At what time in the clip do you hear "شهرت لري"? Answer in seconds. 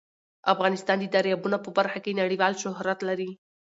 2.63-3.29